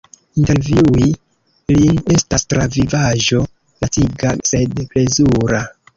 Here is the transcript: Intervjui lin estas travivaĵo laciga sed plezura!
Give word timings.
Intervjui 0.43 1.09
lin 1.75 2.01
estas 2.15 2.47
travivaĵo 2.53 3.43
laciga 3.85 4.33
sed 4.53 4.83
plezura! 4.95 5.63